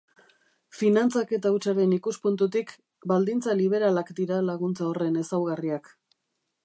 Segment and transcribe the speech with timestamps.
[0.77, 2.73] Finantzaketa hutsaren ikuspuntutik,
[3.13, 5.93] baldintza liberalak dira laguntza horren ezaugarriak.